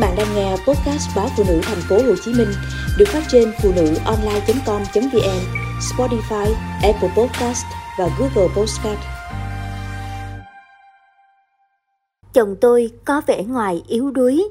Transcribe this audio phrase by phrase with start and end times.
[0.00, 2.48] bạn đang nghe podcast báo phụ nữ thành phố Hồ Chí Minh
[2.98, 5.40] được phát trên phụ nữ online.com.vn,
[5.80, 6.46] Spotify,
[6.82, 7.64] Apple Podcast
[7.98, 8.98] và Google Podcast.
[12.32, 14.48] Chồng tôi có vẻ ngoài yếu đuối.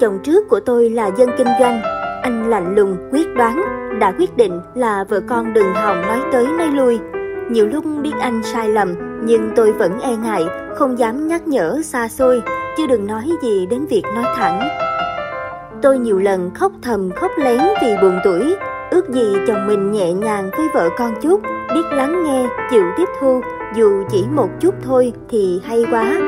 [0.00, 1.82] Chồng trước của tôi là dân kinh doanh,
[2.22, 3.60] anh lạnh lùng, quyết đoán,
[4.00, 6.98] đã quyết định là vợ con đừng hòng nói tới nói lui.
[7.50, 8.94] Nhiều lúc biết anh sai lầm,
[9.26, 10.44] nhưng tôi vẫn e ngại,
[10.76, 12.42] không dám nhắc nhở xa xôi,
[12.76, 14.68] chứ đừng nói gì đến việc nói thẳng.
[15.82, 18.56] Tôi nhiều lần khóc thầm khóc lén vì buồn tuổi,
[18.90, 21.40] ước gì chồng mình nhẹ nhàng với vợ con chút,
[21.74, 23.40] biết lắng nghe, chịu tiếp thu,
[23.76, 26.20] dù chỉ một chút thôi thì hay quá.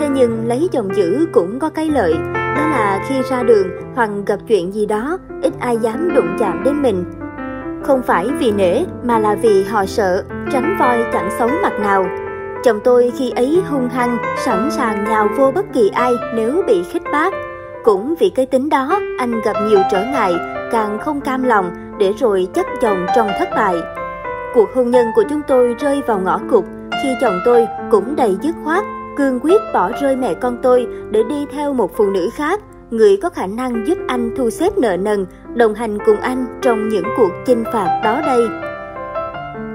[0.00, 4.10] Thế nhưng lấy chồng giữ cũng có cái lợi, đó là khi ra đường hoặc
[4.26, 7.04] gặp chuyện gì đó, ít ai dám đụng chạm đến mình.
[7.86, 12.06] Không phải vì nể mà là vì họ sợ, tránh voi chẳng xấu mặt nào.
[12.64, 16.82] Chồng tôi khi ấy hung hăng, sẵn sàng nhào vô bất kỳ ai nếu bị
[16.82, 17.34] khích bác.
[17.84, 20.34] Cũng vì cái tính đó, anh gặp nhiều trở ngại,
[20.72, 23.76] càng không cam lòng để rồi chấp chồng trong thất bại.
[24.54, 26.64] Cuộc hôn nhân của chúng tôi rơi vào ngõ cụt
[27.02, 28.84] khi chồng tôi cũng đầy dứt khoát,
[29.16, 33.16] cương quyết bỏ rơi mẹ con tôi để đi theo một phụ nữ khác, người
[33.22, 37.04] có khả năng giúp anh thu xếp nợ nần, đồng hành cùng anh trong những
[37.16, 38.46] cuộc chinh phạt đó đây.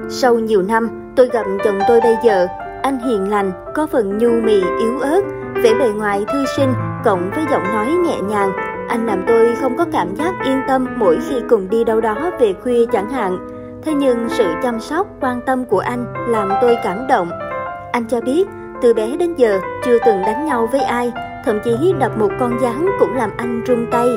[0.09, 2.47] Sau nhiều năm, tôi gặp chồng tôi bây giờ,
[2.83, 5.21] anh hiền lành, có phần nhu mì yếu ớt,
[5.55, 6.73] vẻ bề ngoài thư sinh
[7.05, 8.51] cộng với giọng nói nhẹ nhàng.
[8.87, 12.31] Anh làm tôi không có cảm giác yên tâm mỗi khi cùng đi đâu đó
[12.39, 13.47] về khuya chẳng hạn.
[13.83, 17.29] Thế nhưng sự chăm sóc, quan tâm của anh làm tôi cảm động.
[17.91, 18.47] Anh cho biết,
[18.81, 21.11] từ bé đến giờ chưa từng đánh nhau với ai,
[21.45, 24.07] thậm chí đập một con gián cũng làm anh run tay.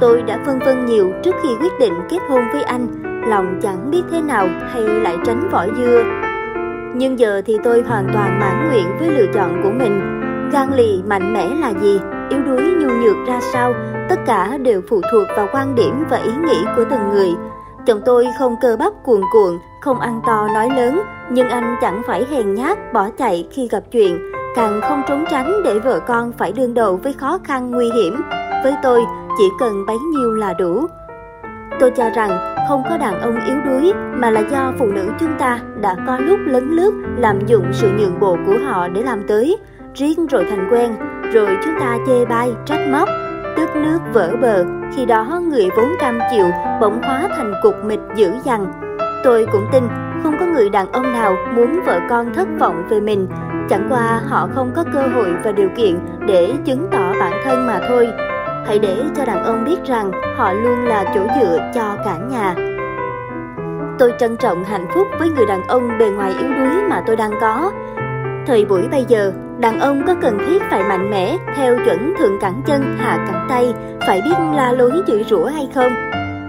[0.00, 2.86] Tôi đã phân vân nhiều trước khi quyết định kết hôn với anh,
[3.28, 6.04] lòng chẳng biết thế nào hay lại tránh vỏ dưa.
[6.94, 10.00] Nhưng giờ thì tôi hoàn toàn mãn nguyện với lựa chọn của mình.
[10.52, 13.74] Gan lì mạnh mẽ là gì, yếu đuối nhu nhược ra sao,
[14.08, 17.30] tất cả đều phụ thuộc vào quan điểm và ý nghĩ của từng người.
[17.86, 22.02] Chồng tôi không cơ bắp cuồn cuộn, không ăn to nói lớn, nhưng anh chẳng
[22.06, 26.32] phải hèn nhát bỏ chạy khi gặp chuyện, càng không trốn tránh để vợ con
[26.32, 28.20] phải đương đầu với khó khăn nguy hiểm.
[28.64, 29.04] Với tôi,
[29.38, 30.86] chỉ cần bấy nhiêu là đủ.
[31.80, 35.38] Tôi cho rằng không có đàn ông yếu đuối mà là do phụ nữ chúng
[35.38, 39.22] ta đã có lúc lấn lướt làm dụng sự nhượng bộ của họ để làm
[39.28, 39.56] tới,
[39.94, 40.96] riêng rồi thành quen,
[41.32, 43.08] rồi chúng ta chê bai, trách móc,
[43.56, 44.64] tức nước vỡ bờ,
[44.96, 46.46] khi đó người vốn cam chịu
[46.80, 48.72] bỗng hóa thành cục mịch dữ dằn.
[49.24, 49.88] Tôi cũng tin
[50.22, 53.28] không có người đàn ông nào muốn vợ con thất vọng về mình,
[53.68, 57.66] chẳng qua họ không có cơ hội và điều kiện để chứng tỏ bản thân
[57.66, 58.08] mà thôi.
[58.66, 62.54] Hãy để cho đàn ông biết rằng họ luôn là chỗ dựa cho cả nhà.
[63.98, 67.16] Tôi trân trọng hạnh phúc với người đàn ông bề ngoài yếu đuối mà tôi
[67.16, 67.72] đang có.
[68.46, 72.40] Thời buổi bây giờ, đàn ông có cần thiết phải mạnh mẽ theo chuẩn thượng
[72.40, 73.74] cẳng chân hạ cẳng tay,
[74.06, 75.92] phải biết la lối chửi rủa hay không?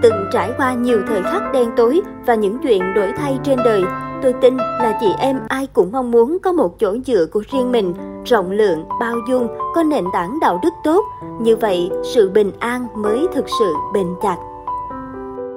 [0.02, 3.84] Từng trải qua nhiều thời khắc đen tối và những chuyện đổi thay trên đời,
[4.22, 7.72] tôi tin là chị em ai cũng mong muốn có một chỗ dựa của riêng
[7.72, 7.94] mình,
[8.24, 11.04] rộng lượng, bao dung, có nền tảng đạo đức tốt.
[11.40, 14.36] Như vậy, sự bình an mới thực sự bền chặt.